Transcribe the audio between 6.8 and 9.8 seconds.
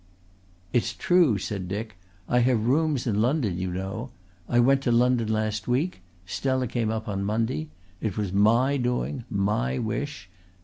up on Monday. It was my doing, my